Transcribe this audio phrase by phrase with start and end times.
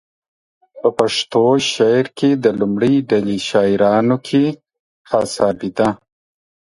[0.79, 4.43] په پښتو شعر کې د لومړۍ ډلې شاعرانو کې
[5.09, 5.89] حسابېده.